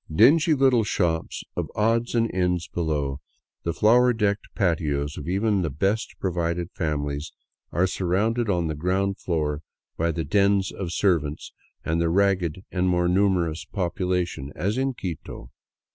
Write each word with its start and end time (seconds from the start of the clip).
Dingy 0.11 0.55
little 0.55 0.83
shops 0.83 1.43
of 1.55 1.69
odds 1.75 2.15
and 2.15 2.33
ends 2.33 2.67
below, 2.67 3.19
the 3.61 3.71
flower 3.71 4.13
decked 4.13 4.47
patios 4.55 5.15
of 5.15 5.27
even 5.27 5.61
the 5.61 5.69
best 5.69 6.15
provided 6.19 6.71
families 6.71 7.31
are 7.71 7.85
surrounded 7.85 8.49
on 8.49 8.65
the 8.65 8.73
ground 8.73 9.19
floor 9.19 9.61
by 9.97 10.09
the 10.11 10.23
dens 10.25 10.71
of 10.71 10.91
servants 10.91 11.53
and 11.85 12.01
the 12.01 12.09
ragged 12.09 12.63
and 12.71 12.89
more 12.89 13.07
numerous 13.07 13.63
population, 13.63 14.51
as 14.55 14.75
in 14.75 14.95
Quito. 14.95 15.51